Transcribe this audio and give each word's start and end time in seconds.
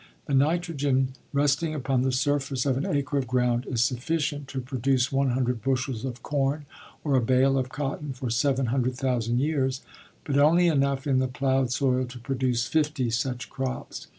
The 0.25 0.33
nitrogen 0.33 1.09
resting 1.31 1.75
upon 1.75 2.01
the 2.01 2.11
surface 2.11 2.65
of 2.65 2.75
an 2.75 2.87
acre 2.87 3.19
of 3.19 3.27
ground 3.27 3.67
is 3.67 3.83
sufficient 3.83 4.47
to 4.47 4.59
produce 4.59 5.11
one 5.11 5.29
hundred 5.29 5.61
bushels 5.61 6.03
of 6.05 6.23
corn 6.23 6.65
or 7.03 7.13
a 7.15 7.21
bale 7.21 7.55
of 7.55 7.69
cotton 7.69 8.11
for 8.11 8.31
700,000 8.31 9.37
years; 9.39 9.83
but 10.23 10.39
only 10.39 10.67
enough 10.69 11.05
in 11.05 11.19
the 11.19 11.27
plowed 11.27 11.71
soil 11.71 12.05
to 12.05 12.17
produce 12.17 12.65
fifty 12.65 13.11
such 13.11 13.47
crops. 13.51 14.07